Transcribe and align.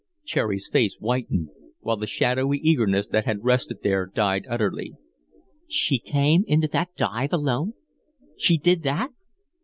Cherry's 0.25 0.67
face 0.67 0.95
whitened, 0.95 1.49
while 1.81 1.95
the 1.95 2.07
shadowy 2.07 2.57
eagerness 2.57 3.05
that 3.09 3.25
had 3.25 3.43
rested 3.43 3.83
there 3.83 4.07
died 4.07 4.47
utterly. 4.49 4.95
"She 5.67 5.99
came 5.99 6.43
into 6.47 6.67
that 6.69 6.95
dive 6.97 7.33
alone? 7.33 7.75
She 8.35 8.57
did 8.57 8.81
that?" 8.81 9.11